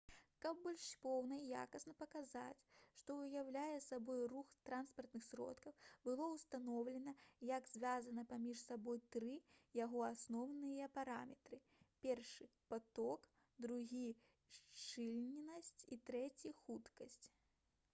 каб 0.43 0.61
больш 0.67 0.83
поўна 1.01 1.35
і 1.39 1.49
якасна 1.63 1.91
паказаць 1.97 2.61
што 3.01 3.17
ўяўляе 3.17 3.75
сабой 3.87 4.23
рух 4.31 4.49
транспартных 4.69 5.25
сродкаў 5.27 5.75
было 6.07 6.29
ўстаноўлена 6.37 7.13
як 7.51 7.69
звязаны 7.73 8.25
паміж 8.33 8.63
сабой 8.71 9.03
тры 9.17 9.29
яго 9.83 10.01
асноўныя 10.07 10.89
параметры: 10.97 11.61
1 12.17 12.59
паток 12.75 13.31
2 13.69 13.81
шчыльнасць 14.59 15.73
і 15.97 16.03
3 16.13 16.25
хуткасць 16.67 17.25